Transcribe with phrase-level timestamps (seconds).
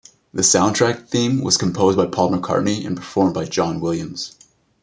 [0.33, 4.35] The soundtrack theme was composed by Paul McCartney and performed by John Williams.